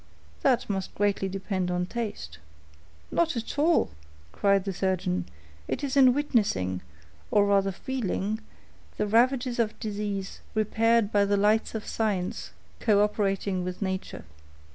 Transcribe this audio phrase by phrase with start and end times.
[0.41, 2.39] "That must greatly depend on taste."
[3.11, 3.91] "Not at all,"
[4.31, 5.25] cried the surgeon;
[5.67, 6.81] "it is in witnessing,
[7.29, 8.39] or rather feeling,
[8.97, 14.23] the ravages of disease repaired by the lights of science cooperating with nature.